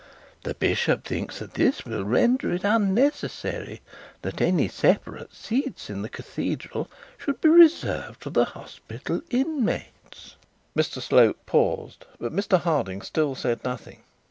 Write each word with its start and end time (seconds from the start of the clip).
The 0.41 0.55
bishop 0.55 1.05
thinks 1.05 1.37
that 1.37 1.53
this 1.53 1.85
will 1.85 2.03
render 2.05 2.51
it 2.51 2.63
unnecessary 2.63 3.81
that 4.23 4.41
any 4.41 4.67
separate 4.67 5.31
seats 5.31 5.91
in 5.91 6.01
the 6.01 6.09
cathedral 6.09 6.89
should 7.19 7.39
be 7.39 7.49
reserved 7.49 8.23
for 8.23 8.31
the 8.31 8.45
hospital 8.45 9.21
inmates.' 9.29 10.37
Mr 10.75 11.03
Slope 11.03 11.37
paused, 11.45 12.07
but 12.19 12.33
Mr 12.33 12.59
Harding 12.59 13.03
still 13.03 13.35
said 13.35 13.63
nothing. 13.63 14.01